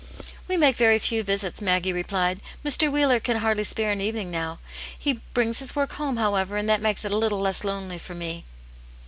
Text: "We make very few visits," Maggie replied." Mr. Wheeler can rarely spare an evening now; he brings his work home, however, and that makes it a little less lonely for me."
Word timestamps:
"We 0.47 0.57
make 0.57 0.77
very 0.77 0.97
few 0.97 1.21
visits," 1.21 1.61
Maggie 1.61 1.93
replied." 1.93 2.39
Mr. 2.65 2.91
Wheeler 2.91 3.19
can 3.19 3.37
rarely 3.43 3.63
spare 3.63 3.91
an 3.91 4.01
evening 4.01 4.31
now; 4.31 4.57
he 4.97 5.21
brings 5.35 5.59
his 5.59 5.75
work 5.75 5.93
home, 5.93 6.17
however, 6.17 6.57
and 6.57 6.67
that 6.67 6.81
makes 6.81 7.05
it 7.05 7.11
a 7.11 7.17
little 7.17 7.39
less 7.39 7.63
lonely 7.63 7.99
for 7.99 8.15
me." 8.15 8.43